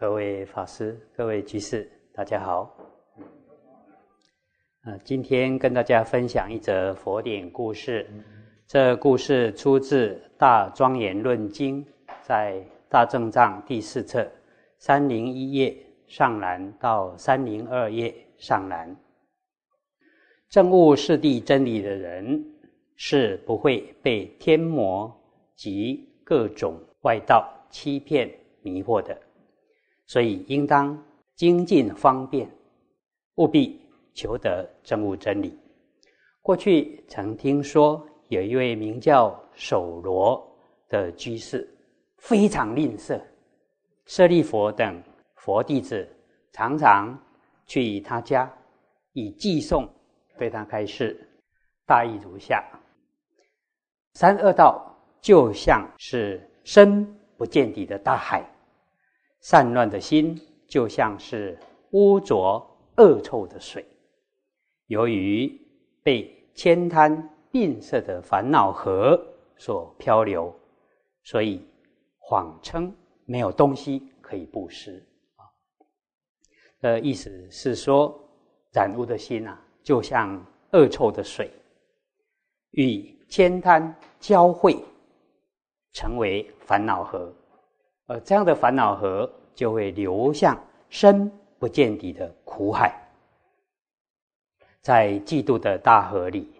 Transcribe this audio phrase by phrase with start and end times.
[0.00, 2.72] 各位法师、各位居士，大家好。
[4.84, 8.08] 呃，今天跟大家分享一则佛典故事。
[8.64, 11.84] 这故事出自《大庄严论经》，
[12.22, 14.24] 在大正藏第四册
[14.78, 15.76] 三零一页
[16.06, 18.96] 上栏到三零二页上栏。
[20.48, 22.40] 证悟四谛真理的人，
[22.94, 25.12] 是不会被天魔
[25.56, 29.20] 及各种外道欺骗迷惑的。
[30.08, 31.00] 所以，应当
[31.36, 32.50] 精进方便，
[33.36, 33.78] 务必
[34.14, 35.56] 求得真悟真理。
[36.40, 40.42] 过去曾听说有一位名叫守罗
[40.88, 41.68] 的居士，
[42.16, 43.20] 非常吝啬，
[44.06, 45.00] 舍利佛等
[45.36, 46.08] 佛弟子
[46.52, 47.16] 常常
[47.66, 48.50] 去他家
[49.12, 49.86] 以寄送
[50.38, 51.22] 对他开示。
[51.84, 52.64] 大意如下：
[54.14, 54.90] 三恶道
[55.20, 58.42] 就像是深不见底的大海。
[59.40, 61.58] 散乱的心就像是
[61.92, 62.64] 污浊
[62.96, 63.86] 恶臭的水，
[64.86, 65.50] 由于
[66.02, 69.18] 被千滩吝啬的烦恼河
[69.56, 70.54] 所漂流，
[71.22, 71.64] 所以
[72.18, 75.42] 谎称没有东西可以布施啊。
[76.80, 78.18] 的意思是说，
[78.72, 81.50] 染污的心啊，就像恶臭的水，
[82.72, 84.76] 与千滩交汇，
[85.92, 87.32] 成为烦恼河。
[88.08, 92.90] 而这样的烦恼河就会流向深不见底的苦海，
[94.80, 96.50] 在嫉妒的大河里，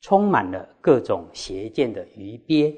[0.00, 2.74] 充满了各种邪见的鱼鳖，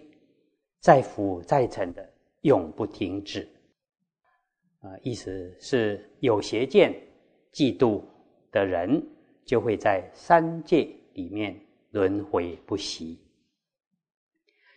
[0.80, 2.04] 再浮再沉的
[2.40, 3.48] 永不停止。
[4.80, 6.92] 啊，意思是有邪见、
[7.52, 8.02] 嫉妒
[8.50, 9.00] 的人，
[9.44, 11.56] 就会在三界里面
[11.92, 13.20] 轮回不息。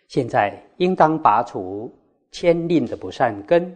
[0.07, 1.91] 现在应当拔除。
[2.31, 3.75] 千令的不善根，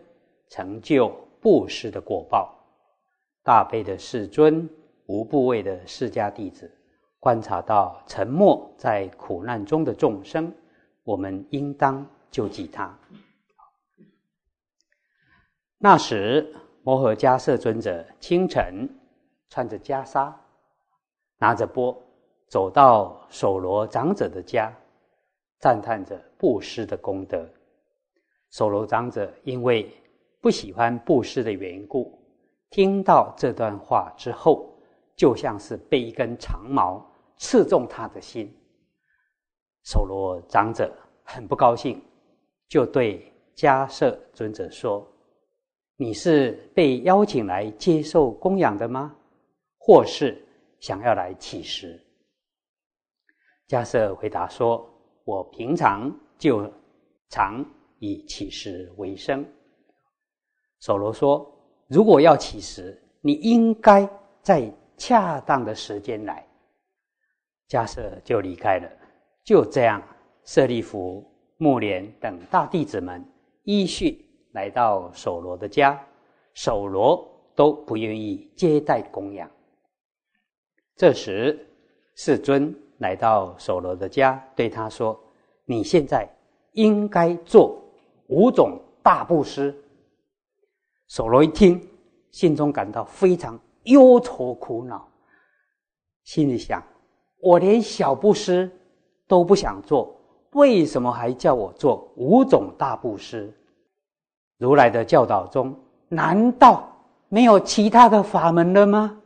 [0.49, 1.09] 成就
[1.41, 2.53] 布施的果报。
[3.41, 4.69] 大悲的世尊，
[5.07, 6.71] 无部位的释迦弟子，
[7.19, 10.53] 观察到沉默在苦难中的众生，
[11.03, 12.97] 我们应当救济他。
[15.77, 18.87] 那时，摩诃迦摄尊者清晨
[19.49, 20.33] 穿着袈裟，
[21.37, 22.01] 拿着钵，
[22.47, 24.71] 走到守罗长者的家，
[25.59, 27.45] 赞叹着布施的功德。
[28.53, 29.91] 守罗长者因为
[30.39, 32.23] 不喜欢布施的缘故，
[32.69, 34.71] 听到这段话之后，
[35.15, 37.03] 就像是被一根长矛
[37.35, 38.55] 刺中他的心。
[39.85, 40.93] 守罗长者
[41.23, 41.99] 很不高兴，
[42.69, 45.03] 就对迦摄尊者说
[45.97, 49.15] ：“你是被邀请来接受供养的吗？
[49.79, 50.39] 或是
[50.79, 51.99] 想要来乞食？”
[53.67, 54.87] 迦摄回答说
[55.25, 56.71] ：“我平常就
[57.29, 57.65] 常。”
[58.03, 59.45] 以乞食为生。
[60.81, 61.49] 守罗说
[61.87, 64.05] ：“如果要乞食，你应该
[64.41, 66.45] 在恰当的时间来。”
[67.69, 68.89] 迦舍就离开了。
[69.45, 70.03] 就这样，
[70.43, 71.25] 舍利弗、
[71.55, 73.23] 木莲等大弟子们
[73.63, 75.97] 依序来到守罗的家，
[76.53, 77.25] 守罗
[77.55, 79.49] 都不愿意接待供养。
[80.97, 81.65] 这时，
[82.15, 85.17] 世尊来到守罗的家，对他说
[85.63, 86.27] ：“你现在
[86.73, 87.79] 应该做。”
[88.33, 89.75] 五种大布施，
[91.07, 91.79] 守罗一听，
[92.31, 95.07] 心中感到非常忧愁苦恼，
[96.23, 96.83] 心里想：
[97.39, 98.71] 我连小布施
[99.27, 100.19] 都不想做，
[100.53, 103.53] 为什么还叫我做五种大布施？
[104.57, 105.75] 如来的教导中，
[106.07, 106.91] 难道
[107.29, 109.21] 没有其他的法门了吗？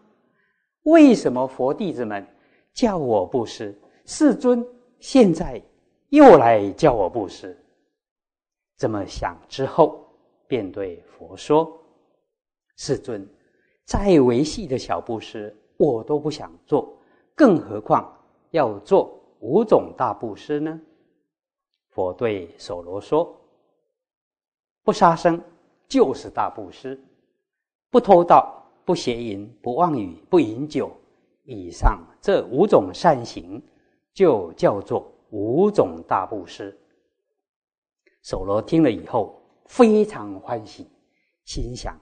[0.84, 2.28] 为什么佛弟子们
[2.74, 4.66] 叫我布施，世尊
[5.00, 5.62] 现在
[6.10, 7.58] 又来叫我布施？
[8.78, 10.06] 这么想之后，
[10.48, 11.76] 便对佛说
[12.78, 13.28] ：“世尊，
[13.86, 16.96] 再维细的小布施，我都不想做，
[17.34, 18.16] 更何况
[18.52, 20.80] 要做五种大布施呢？”
[21.90, 23.36] 佛对守罗说
[24.86, 25.42] ：“不杀生
[25.88, 27.04] 就是大布施，
[27.90, 30.92] 不偷盗、不邪淫、不妄语、不饮酒，
[31.46, 33.60] 以上这五种善行，
[34.14, 36.78] 就叫做五种大布施。”
[38.28, 40.86] 守罗听了以后非常欢喜，
[41.46, 41.98] 心想：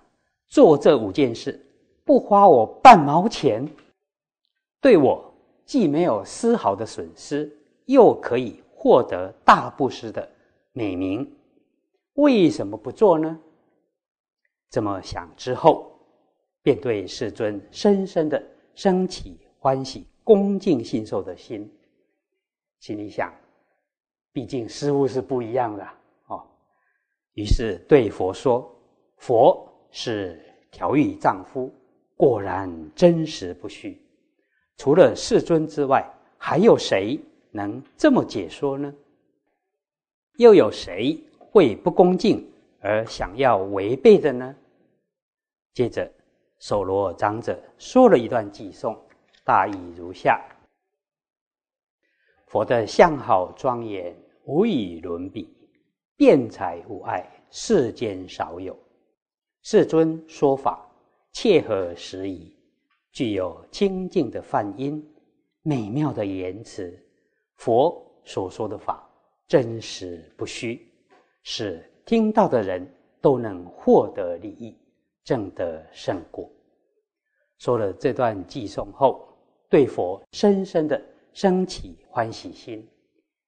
[0.48, 1.64] 做这五件事
[2.04, 3.64] 不花我半毛钱，
[4.82, 5.24] 对我
[5.68, 7.56] 既没有丝毫的损失，
[7.86, 10.28] 又可以获得大布施的
[10.72, 11.32] 美名，
[12.14, 13.40] 为什么不做呢？
[14.72, 15.92] 这么想之后，
[16.64, 18.44] 便对世尊深深的
[18.74, 21.72] 升起欢喜、恭敬信受的心，
[22.80, 23.32] 心里想：
[24.32, 25.88] 毕竟师傅是不一样的。
[27.36, 28.70] 于是对佛说
[29.18, 30.42] ：“佛是
[30.72, 31.72] 调御丈夫，
[32.18, 34.02] 果然真实不虚。
[34.78, 36.06] 除了世尊之外，
[36.38, 37.20] 还有谁
[37.52, 38.94] 能这么解说呢？
[40.38, 42.46] 又有谁会不恭敬
[42.82, 44.56] 而想要违背的呢？
[45.74, 46.12] 接着，
[46.60, 48.98] 守罗长者说了一段偈颂，
[49.44, 50.42] 大意如下：
[52.48, 55.48] 佛的相好庄严，无以伦比；
[56.18, 58.78] 辩才无碍，世间少有。
[59.62, 60.90] 世尊说法，
[61.32, 62.56] 切合时宜，
[63.12, 65.06] 具有清净的梵音，
[65.62, 66.98] 美妙的言辞。
[67.56, 69.02] 佛所说的法。
[69.48, 70.92] 真实不虚，
[71.44, 72.84] 使听到的人
[73.22, 74.76] 都能获得利益，
[75.24, 76.50] 证得圣果。
[77.60, 79.24] 说了这段偈颂后，
[79.70, 81.00] 对佛深深的
[81.32, 82.90] 升起欢喜心，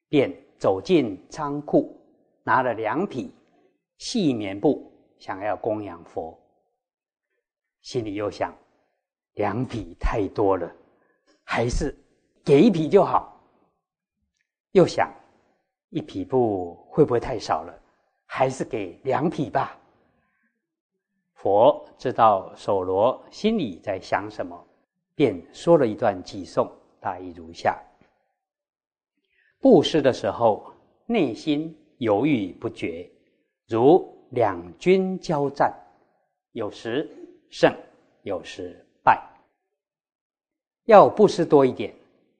[0.07, 1.96] 便走进仓库，
[2.47, 3.35] 拿了两匹
[3.97, 4.89] 细棉布，
[5.19, 6.39] 想要供养佛。
[7.81, 8.55] 心里又想，
[9.33, 10.71] 两匹太多了，
[11.43, 11.93] 还是
[12.45, 13.37] 给一匹就好。
[14.71, 15.13] 又想。
[15.89, 17.73] 一匹布会不会太少了？
[18.25, 19.77] 还是给两匹吧。
[21.33, 24.67] 佛知道守罗心里在想什么，
[25.15, 26.71] 便说了一段偈颂，
[27.01, 27.77] 大意如下：
[29.59, 30.73] 布施的时候，
[31.05, 33.09] 内心犹豫不决，
[33.67, 35.73] 如两军交战，
[36.51, 37.09] 有时
[37.49, 37.73] 胜，
[38.23, 39.21] 有时败。
[40.85, 41.93] 要布施多一点，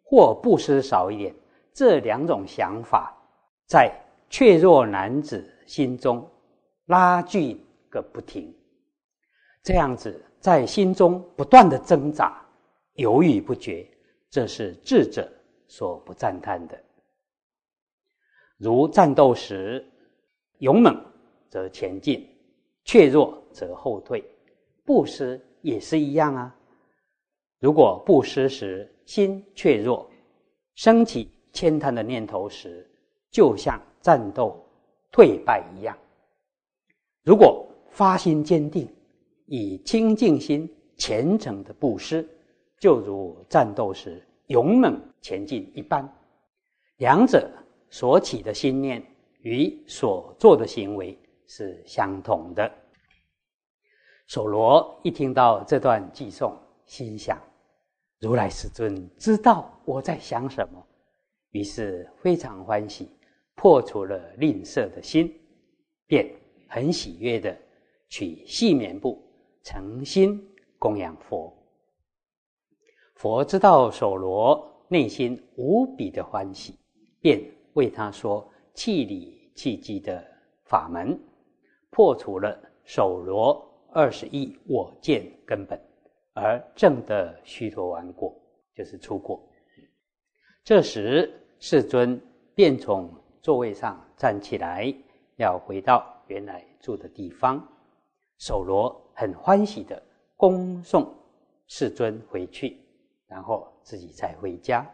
[0.03, 1.35] 或布施少一点，
[1.73, 3.13] 这两种想法。
[3.65, 3.93] 在
[4.29, 6.25] 怯弱男子心中
[6.85, 7.59] 拉锯
[7.89, 8.55] 个不停，
[9.61, 12.41] 这样子在心中不断的挣扎、
[12.93, 13.85] 犹豫不决，
[14.29, 15.29] 这是智者
[15.67, 16.81] 所不赞叹的。
[18.57, 19.85] 如战斗时，
[20.59, 20.99] 勇猛
[21.47, 22.27] 则前进，
[22.83, 24.23] 怯弱则后退。
[24.83, 26.55] 布施也是一样啊。
[27.59, 30.09] 如果布施时心怯弱，
[30.75, 32.89] 升起牵贪的念头时，
[33.29, 34.59] 就像战斗
[35.11, 35.95] 退败一样。
[37.23, 38.87] 如果发心坚定，
[39.45, 42.27] 以清净心虔诚的布施，
[42.79, 46.07] 就如战斗时勇猛前进一般。
[46.97, 47.51] 两者
[47.89, 49.03] 所起的心念
[49.41, 52.71] 与所做的行为是相同的。
[54.27, 57.41] 守罗一听到这段偈颂，心想：
[58.19, 60.85] 如来世尊知道我在想什么，
[61.51, 63.09] 于是非常欢喜。
[63.55, 65.33] 破除了吝啬的心，
[66.05, 66.31] 便
[66.67, 67.57] 很喜悦的
[68.07, 69.19] 取细棉布，
[69.63, 70.39] 诚心
[70.77, 71.51] 供养佛。
[73.15, 76.77] 佛知道守罗内心无比的欢喜，
[77.19, 77.41] 便
[77.77, 80.25] 为他说气理气机的
[80.65, 81.17] 法门，
[81.91, 85.79] 破除了守罗二十亿我见根本，
[86.33, 88.35] 而证得须陀洹果，
[88.75, 89.39] 就是出果。
[90.63, 92.19] 这时世尊
[92.53, 93.09] 便从。
[93.39, 94.93] 座位上站起来，
[95.37, 97.65] 要回到原来住的地方。
[98.39, 100.03] 守罗很欢喜的
[100.35, 101.15] 恭送
[101.67, 102.77] 世尊回去，
[103.25, 104.85] 然后自己再回家，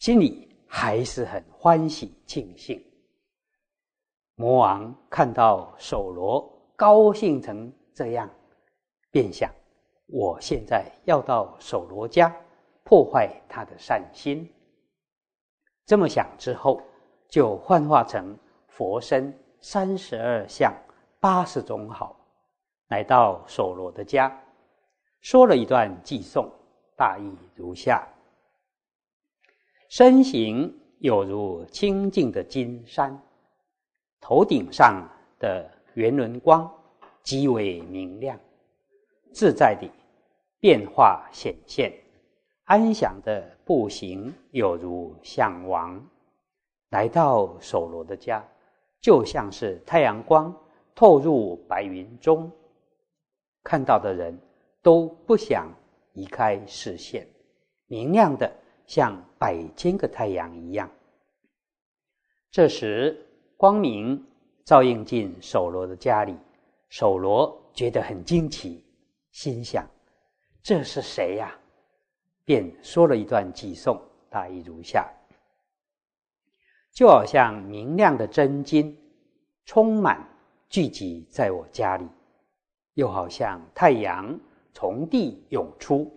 [0.00, 2.82] 心里还是很欢喜庆幸。
[4.34, 6.46] 魔王看到守罗
[6.76, 8.28] 高兴成这样，
[9.10, 9.50] 便想：
[10.06, 12.34] 我现在要到守罗家
[12.84, 14.52] 破坏他的善心。
[15.84, 16.80] 这么想之后。
[17.28, 20.72] 就幻化成佛身三十二相
[21.18, 22.16] 八十种好，
[22.86, 24.32] 来到守罗的家，
[25.20, 26.48] 说了一段偈颂，
[26.96, 28.06] 大意如下：
[29.88, 33.16] 身形有如清净的金山，
[34.20, 36.68] 头顶上的圆轮光
[37.22, 38.38] 极为明亮，
[39.32, 39.88] 自在地
[40.58, 41.92] 变化显现，
[42.64, 46.04] 安详的步行有如向王。
[46.90, 48.44] 来到守罗的家，
[49.00, 50.54] 就像是太阳光
[50.94, 52.50] 透入白云中，
[53.62, 54.36] 看到的人
[54.82, 55.68] 都不想
[56.12, 57.26] 移开视线，
[57.86, 58.50] 明亮的
[58.86, 60.90] 像百千个太阳一样。
[62.50, 63.26] 这时，
[63.56, 64.24] 光明
[64.64, 66.36] 照映进守罗的家里，
[66.88, 68.84] 守罗觉得很惊奇，
[69.30, 69.86] 心想
[70.62, 71.54] ：“这是谁呀？”
[72.44, 74.00] 便说了一段偈颂，
[74.30, 75.12] 大意如下。
[76.92, 78.96] 就好像明亮的真金，
[79.64, 80.26] 充满
[80.68, 82.06] 聚集在我家里；
[82.94, 84.38] 又好像太阳
[84.72, 86.10] 从地涌出，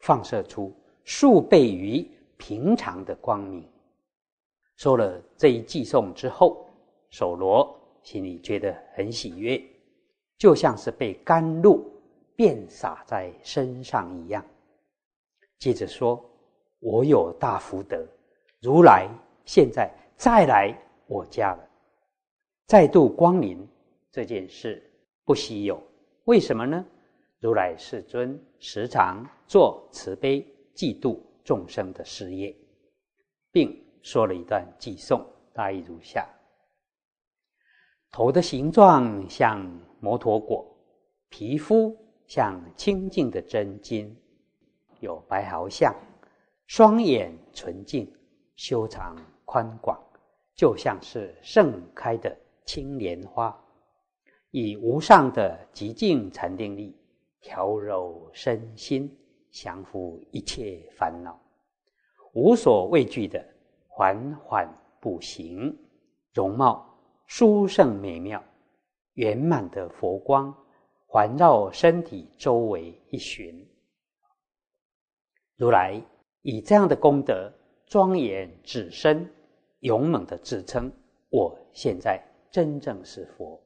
[0.00, 0.74] 放射出
[1.08, 3.66] 数倍于平常的光明。
[4.76, 6.68] 说了这一寄送之后，
[7.08, 9.58] 守罗心里觉得很喜悦，
[10.36, 11.90] 就像是被甘露
[12.36, 14.44] 遍洒在身上一样。
[15.58, 16.22] 接着说
[16.78, 18.06] ：“我有大福德，
[18.60, 19.08] 如来
[19.46, 21.68] 现在再来我家了，
[22.66, 23.66] 再度光临
[24.12, 24.82] 这件事
[25.24, 25.82] 不稀有。
[26.24, 26.84] 为什么呢？
[27.40, 30.46] 如来世尊时常做慈悲
[30.78, 32.56] 济度众生的事业，
[33.50, 36.24] 并说了一段偈颂，大意如下：
[38.12, 39.68] 头的形状像
[39.98, 40.64] 摩陀果，
[41.30, 41.96] 皮肤
[42.28, 44.16] 像清净的真金。”
[45.02, 45.92] 有白毫相，
[46.68, 48.08] 双眼纯净，
[48.54, 50.00] 修长宽广，
[50.54, 53.52] 就像是盛开的青莲花，
[54.52, 56.96] 以无上的极静禅定力
[57.40, 59.12] 调柔身心，
[59.50, 61.40] 降服一切烦恼，
[62.32, 63.44] 无所畏惧的
[63.86, 64.68] 缓缓
[65.00, 65.76] 步行，
[66.32, 68.42] 容貌殊胜美妙，
[69.14, 70.54] 圆满的佛光
[71.06, 73.66] 环绕身体周围一巡。
[75.56, 76.00] 如来
[76.42, 77.52] 以这样的功德
[77.86, 79.28] 庄严至身，
[79.80, 80.92] 勇猛的自称
[81.30, 83.60] ：“我现在真正是佛。”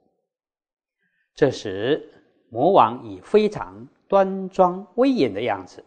[1.35, 2.11] 这时，
[2.49, 5.83] 魔王以非常端庄威严的样子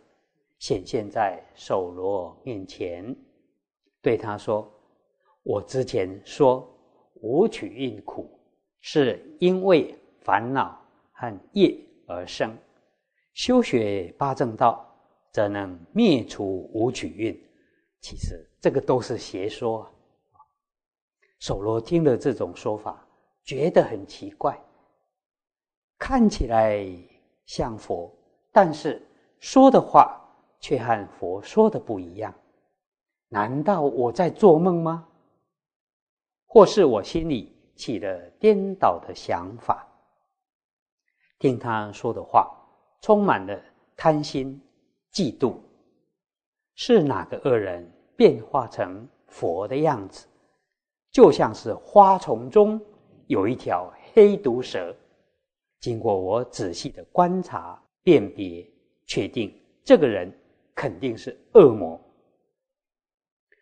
[0.57, 3.15] 显现在手罗面前，
[4.01, 4.67] 对他说
[5.45, 6.67] ：“我之前说
[7.21, 8.27] 五取印苦，
[8.79, 10.75] 是因为烦恼
[11.11, 11.77] 和业
[12.07, 12.57] 而生，
[13.35, 14.83] 修学八正道。”
[15.31, 17.37] 则能灭除五取运，
[17.99, 19.85] 其实这个都是邪说。
[21.39, 23.05] 手罗听了这种说法，
[23.43, 24.57] 觉得很奇怪，
[25.99, 26.87] 看起来
[27.45, 28.14] 像佛，
[28.55, 29.05] 但是
[29.37, 30.17] 说的话
[30.61, 32.33] 却和佛说的不一样。
[33.27, 35.05] 难道我在做梦吗？
[36.45, 39.85] 或是我心里起了颠倒的想法？
[41.37, 42.49] 听他说的话，
[43.01, 43.61] 充满了
[43.97, 44.61] 贪心。
[45.11, 45.55] 嫉妒
[46.75, 50.27] 是哪个恶人变化成佛的样子？
[51.11, 52.79] 就像是花丛中
[53.27, 54.95] 有一条黑毒蛇，
[55.81, 58.63] 经过我仔细的观察辨别，
[59.07, 59.51] 确定
[59.83, 60.31] 这个人
[60.75, 61.99] 肯定是恶魔。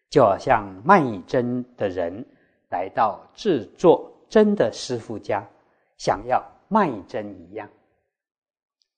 [0.09, 2.23] 就好像卖针的人
[2.69, 5.49] 来到制作针的师傅家，
[5.97, 7.69] 想要卖针一样。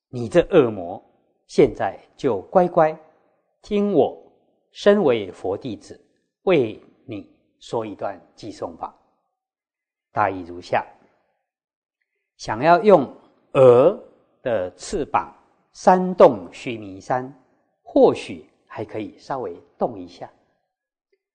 [0.09, 0.99] 你这恶魔！
[1.45, 2.97] 现在就乖乖
[3.61, 4.17] 听我
[4.71, 6.03] 身为佛弟子
[6.41, 8.91] 为你说一段寄送法，
[10.11, 10.83] 大意如下：
[12.37, 13.07] 想要用
[13.53, 13.95] 鹅
[14.45, 15.35] 的翅膀
[15.73, 17.33] 扇动须弥山，
[17.81, 20.27] 或许还可以稍微动一下；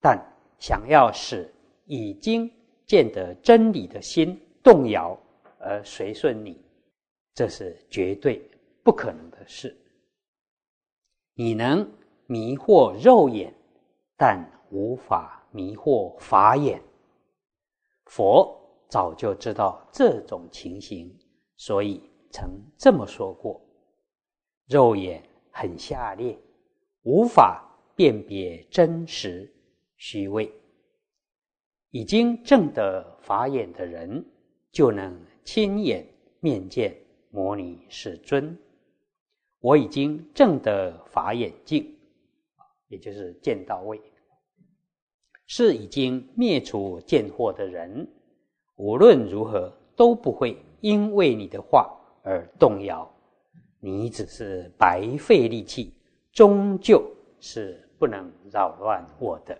[0.01, 0.17] 但
[0.61, 1.53] 想要使
[1.87, 2.49] 已经
[2.87, 5.19] 见得真理的心动摇
[5.59, 6.65] 而随顺你，
[7.35, 8.49] 这是绝对
[8.85, 9.77] 不可能的事。
[11.35, 11.91] 你能
[12.27, 13.53] 迷惑肉眼，
[14.17, 14.41] 但
[14.71, 16.81] 无法迷惑法眼。
[18.05, 18.57] 佛
[18.89, 21.13] 早就知道这种情形，
[21.57, 23.61] 所以曾这么说过：
[24.67, 26.39] 肉眼很下劣，
[27.03, 27.63] 无法
[27.97, 29.53] 辨别真实
[29.97, 30.51] 虚伪。
[31.91, 34.25] 已经证得法眼的人，
[34.71, 36.07] 就能亲眼
[36.39, 36.97] 面见
[37.31, 38.57] 摩尼世尊。
[39.59, 41.95] 我已经证得法眼净，
[42.89, 44.01] 也就是见到位，
[45.47, 48.09] 是已经灭除见惑的人，
[48.77, 53.11] 无论如何都不会因为你的话而动摇。
[53.81, 55.95] 你只是白费力气，
[56.33, 57.03] 终究
[57.41, 59.59] 是不能扰乱我的。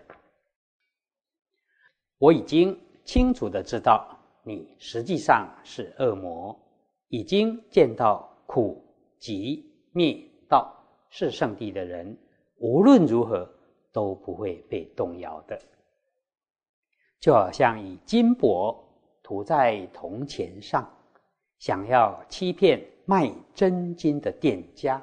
[2.17, 6.55] 我已经清楚的知道你实际上是恶魔，
[7.07, 8.83] 已经见到苦
[9.17, 9.67] 集。
[9.93, 10.73] 灭道
[11.09, 12.17] 是圣地的人，
[12.59, 13.45] 无论如何
[13.91, 15.59] 都不会被动摇的。
[17.19, 18.81] 就好像以金箔
[19.21, 20.89] 涂在铜钱上，
[21.61, 24.99] 想要欺骗卖真金的店家，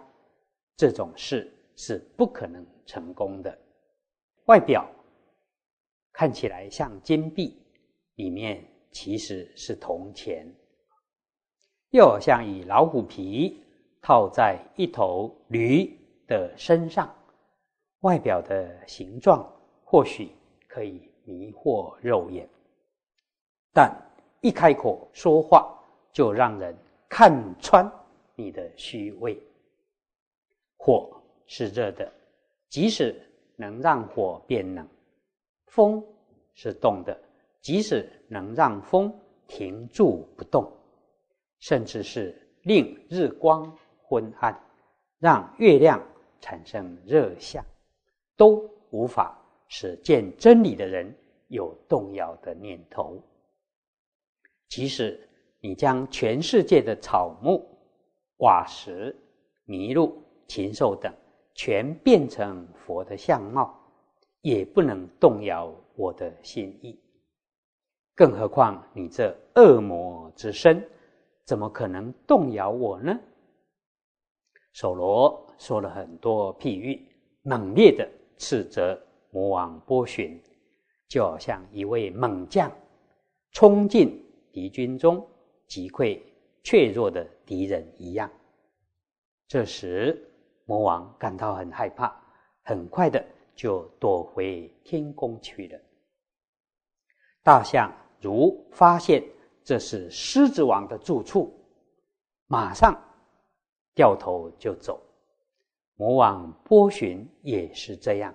[0.77, 3.57] 这种事是不可能成功的。
[4.47, 4.85] 外表
[6.13, 7.57] 看起来像金币，
[8.17, 10.53] 里面其实是铜钱。
[11.91, 13.65] 又好像以老虎皮。
[14.01, 15.99] 套在一头驴
[16.29, 17.13] 的身上，
[18.01, 19.45] 外表的形状
[19.85, 20.31] 或许
[20.69, 22.49] 可以迷惑肉眼，
[23.75, 23.93] 但
[24.41, 25.78] 一开口说话
[26.19, 26.77] 就让人
[27.09, 27.89] 看穿
[28.35, 29.41] 你的虚伪。
[30.77, 31.09] 火
[31.47, 32.13] 是热的，
[32.69, 33.15] 即使
[33.55, 34.85] 能让火变冷；
[35.67, 36.05] 风
[36.55, 37.17] 是动的，
[37.61, 40.69] 即使能让风停住不动。
[41.61, 43.73] 甚至是令日光
[44.03, 44.61] 昏暗，
[45.21, 46.05] 让月亮
[46.41, 47.65] 产生热相，
[48.37, 53.23] 都无法使见真理的人有动摇的念头。
[54.69, 55.28] 即使
[55.61, 57.67] 你将全世界的草木、
[58.39, 59.15] 瓦石、
[59.67, 61.13] 麋鹿、禽兽等
[61.55, 63.77] 全变成佛的相貌，
[64.41, 66.99] 也不能动摇我的心意。
[68.15, 70.83] 更何况你这恶魔之身，
[71.45, 73.19] 怎么可能动摇我呢？
[74.73, 77.05] 守罗说了很多譬喻，
[77.43, 79.01] 猛烈的斥责
[79.31, 80.41] 魔王波旬，
[81.09, 82.71] 就好像一位猛将
[83.53, 84.25] 冲进。
[84.51, 85.25] 敌军中
[85.69, 86.21] 击溃
[86.65, 88.29] 怯弱的敌人一样。
[89.47, 90.27] 这时，
[90.65, 92.15] 魔王感到很害怕，
[92.63, 95.79] 很快的就躲回天宫去了。
[97.43, 99.23] 大象如发现
[99.63, 101.55] 这是狮子王的住处，
[102.47, 102.99] 马上
[103.95, 105.01] 掉头就走。
[105.95, 108.35] 魔王波旬也是这样，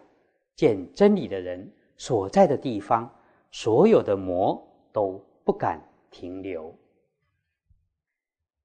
[0.55, 3.09] 见真理的人所在的地方，
[3.51, 4.61] 所有的魔
[4.91, 5.81] 都不敢。
[6.13, 6.71] 停留。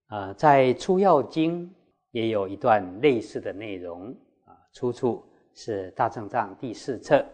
[0.09, 1.67] 啊，在《出药经》
[2.11, 4.11] 也有一段类似的内容
[4.45, 5.25] 啊，出处
[5.55, 7.25] 是《大正藏》第四册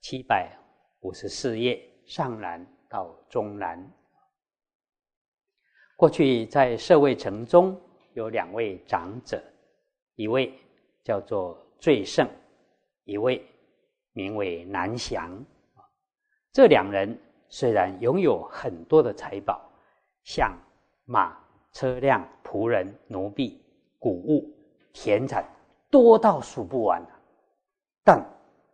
[0.00, 0.50] 七百
[1.00, 3.90] 五十四页上栏到中栏。
[5.96, 7.80] 过去在舍卫城中
[8.14, 9.42] 有两位长者，
[10.16, 10.52] 一位
[11.04, 12.28] 叫做最胜，
[13.04, 13.46] 一位
[14.12, 15.44] 名为南祥。
[16.52, 17.18] 这两人。
[17.48, 19.70] 虽然拥有很多的财宝，
[20.24, 20.52] 像
[21.04, 21.38] 马、
[21.76, 23.60] 车辆、仆人、奴婢、
[23.98, 24.50] 谷物、
[24.94, 25.46] 田产，
[25.90, 27.04] 多到数不完
[28.02, 28.18] 但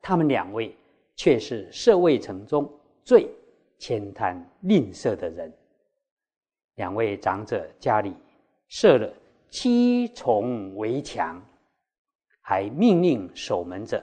[0.00, 0.72] 他们两位
[1.16, 3.28] 却是社会城中最
[3.76, 5.52] 悭贪吝啬的人。
[6.76, 8.14] 两位长者家里
[8.68, 9.12] 设了
[9.50, 11.42] 七重围墙，
[12.40, 14.00] 还命令守门者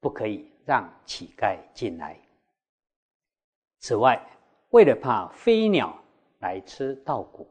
[0.00, 2.18] 不可以让乞丐进来。
[3.80, 4.18] 此外，
[4.70, 5.94] 为了怕飞鸟
[6.38, 7.46] 来吃稻谷，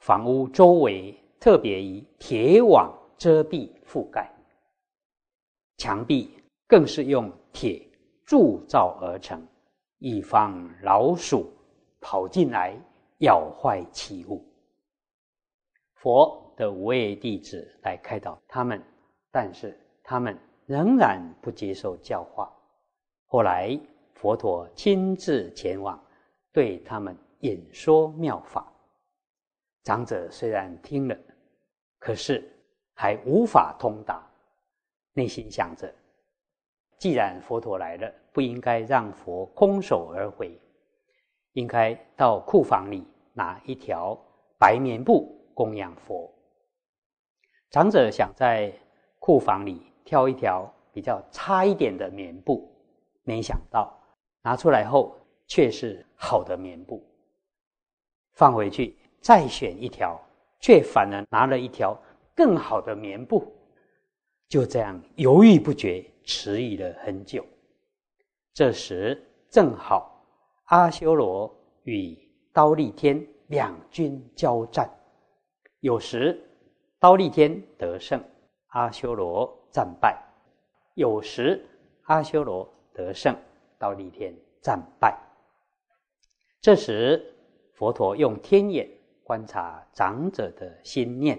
[0.00, 4.30] 房屋周围特别以铁网遮蔽覆盖，
[5.76, 6.30] 墙壁
[6.66, 7.80] 更是用铁
[8.26, 9.40] 铸造而成，
[9.98, 11.50] 以防老鼠
[12.00, 12.76] 跑进来
[13.20, 14.44] 咬坏器物。
[15.94, 18.82] 佛的五位弟子来开导他们，
[19.30, 20.36] 但是他们
[20.66, 22.52] 仍然不接受教化。
[23.26, 23.78] 后来。
[24.12, 25.98] 佛陀亲自前往，
[26.52, 28.70] 对他们演说妙法。
[29.82, 31.16] 长者虽然听了，
[31.98, 32.46] 可是
[32.94, 34.24] 还无法通达，
[35.14, 35.92] 内心想着：
[36.98, 40.60] 既然佛陀来了，不应该让佛空手而回，
[41.52, 44.16] 应该到库房里拿一条
[44.58, 46.30] 白棉布供养佛。
[47.70, 48.72] 长者想在
[49.18, 52.70] 库房里挑一条比较差一点的棉布，
[53.22, 53.96] 没想到。
[54.42, 55.16] 拿出来后，
[55.46, 57.06] 却是好的棉布。
[58.32, 60.20] 放回去再选一条，
[60.60, 61.96] 却反而拿了一条
[62.34, 63.52] 更好的棉布。
[64.48, 67.44] 就这样犹豫不决，迟疑了很久。
[68.52, 70.24] 这时正好
[70.64, 71.54] 阿修罗
[71.84, 72.18] 与
[72.52, 74.90] 刀立天两军交战，
[75.80, 76.40] 有时
[76.98, 78.22] 刀立天得胜，
[78.68, 80.16] 阿修罗战败；
[80.94, 81.64] 有时
[82.04, 83.36] 阿修罗得胜。
[83.78, 85.18] 到立天战败，
[86.60, 87.34] 这时
[87.72, 88.86] 佛陀用天眼
[89.30, 91.38] 观察长者的心念，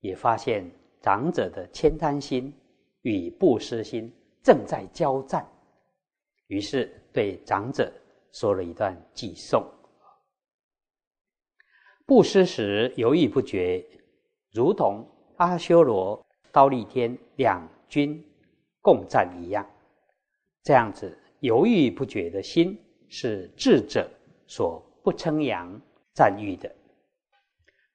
[0.00, 2.52] 也发现长者的悭贪心
[3.00, 5.42] 与布施心正在交战，
[6.48, 7.90] 于是对长者
[8.30, 9.64] 说了一段偈颂：
[12.04, 13.82] 布施时犹豫不决，
[14.52, 15.02] 如同
[15.38, 18.22] 阿修罗、刀立天两军
[18.82, 19.66] 共战一样，
[20.62, 21.18] 这样子。
[21.40, 24.10] 犹豫不决的心是智者
[24.46, 25.80] 所不称扬
[26.12, 26.70] 赞誉的。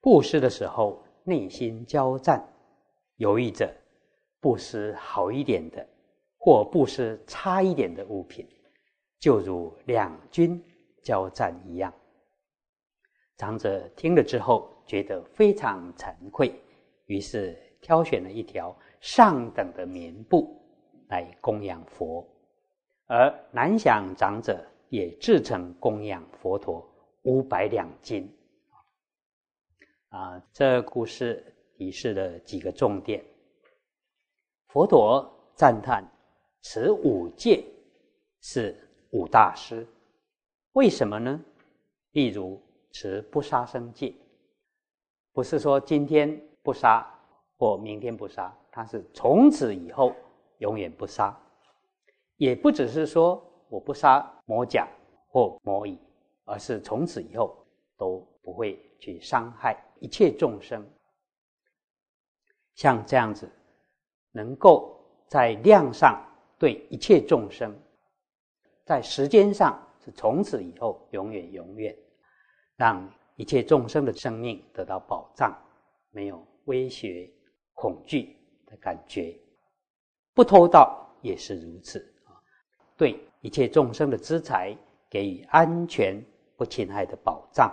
[0.02, 2.42] 布施的时候，内心交战，
[3.18, 3.70] 犹豫着
[4.40, 5.86] 布施好一点的，
[6.38, 8.48] 或布施差一点的物品，
[9.20, 10.64] 就如两军
[11.04, 11.94] 交战一样。
[13.36, 16.54] 长者听了之后，觉得非常惭愧，
[17.06, 20.58] 于是挑选了一条上等的棉布
[21.10, 22.26] 来供养佛。
[23.08, 26.90] 而南想长者也自成供养佛陀
[27.24, 28.34] 五百两金。
[30.10, 31.44] 啊，这故事
[31.78, 33.24] 提示了几个重点。
[34.70, 36.04] 佛陀赞叹
[36.64, 37.64] 持五戒
[38.42, 38.76] 是
[39.12, 39.88] 五大师，
[40.74, 41.40] 为什么呢？
[42.12, 42.60] 例如
[42.92, 44.14] 持不杀生戒，
[45.32, 47.08] 不是说今天不杀
[47.58, 50.16] 或明天不杀，它是从此以后
[50.58, 51.40] 永远不杀。
[52.38, 54.88] 也不只是说我不杀魔甲
[55.28, 56.00] 或魔蚁，
[56.46, 57.56] 而是从此以后
[57.96, 60.86] 都不会去伤害一切众生。
[62.76, 63.52] 像这样子，
[64.32, 66.22] 能够在量上
[66.58, 67.78] 对一切众生，
[68.86, 71.96] 在时间上是从此以后永远永远，
[72.78, 75.54] 让一切众生的生命得到保障，
[76.12, 77.30] 没有威胁、
[77.74, 79.38] 恐惧的感觉。
[80.34, 82.40] 不偷盗也是如此啊，
[82.96, 84.74] 对一切众生的资财
[85.10, 86.24] 给予安全
[86.56, 87.70] 不侵害的保障。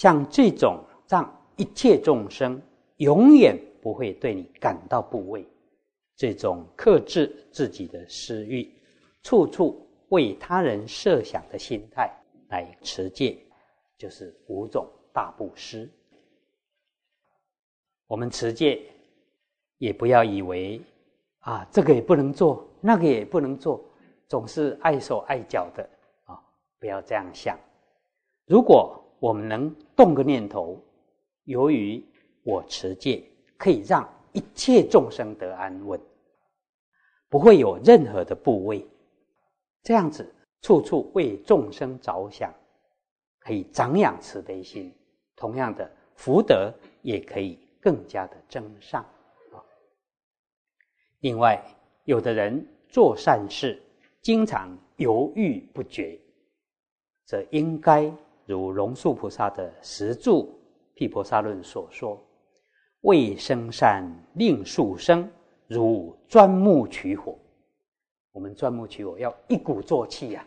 [0.00, 2.58] 像这种让一切众生。
[2.96, 5.46] 永远不会对你感到不畏，
[6.16, 8.70] 这种克制自己的私欲，
[9.22, 12.14] 处处为他人设想的心态
[12.48, 13.38] 来持戒，
[13.96, 15.90] 就是五种大布施。
[18.06, 18.82] 我们持戒，
[19.78, 20.78] 也不要以为
[21.38, 23.82] 啊，这个也不能做，那个也不能做，
[24.28, 25.88] 总是碍手碍脚的
[26.24, 26.38] 啊！
[26.78, 27.58] 不要这样想。
[28.44, 30.82] 如果我们能动个念头，
[31.44, 32.02] 由于
[32.42, 33.22] 我持戒
[33.56, 36.00] 可以让一切众生得安稳，
[37.28, 38.84] 不会有任何的部位，
[39.82, 42.52] 这样子处处为众生着想，
[43.38, 44.92] 可以长养慈悲心。
[45.36, 49.02] 同样的福德也可以更加的增上
[49.52, 49.60] 啊。
[51.20, 51.62] 另外，
[52.04, 53.82] 有的人做善事
[54.20, 56.18] 经常犹豫不决，
[57.24, 58.12] 则应该
[58.50, 60.52] 如龙树菩萨的十住
[60.92, 62.20] 毗婆沙论所说。
[63.02, 65.30] 未生善，令树生，
[65.68, 67.38] 如钻木取火。
[68.32, 70.44] 我们钻木取火要一鼓作气呀。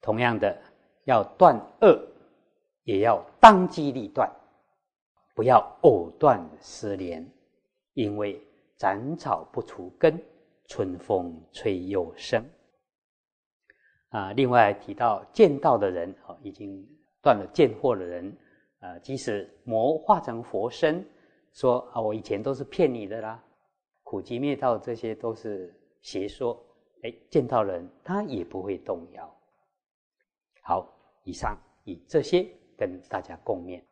[0.00, 0.58] 同样的，
[1.04, 2.02] 要断恶，
[2.84, 4.26] 也要当机立断，
[5.34, 7.30] 不要藕断丝连。
[7.92, 8.42] 因为
[8.78, 10.18] 斩草不除根，
[10.66, 12.42] 春风吹又生。
[14.10, 16.86] 啊，另外提到见到的人，哦，已经
[17.22, 18.36] 断了见惑的人。
[18.80, 21.04] 啊，即使魔化成佛身，
[21.52, 23.42] 说啊，我以前都是骗你的啦，
[24.02, 26.58] 苦集灭道这些都是邪说。
[27.02, 29.36] 哎，见到人他也不会动摇。
[30.62, 30.86] 好，
[31.24, 32.46] 以上以这些
[32.76, 33.82] 跟大家共勉。